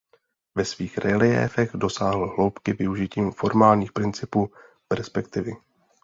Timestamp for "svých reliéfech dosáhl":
0.65-2.27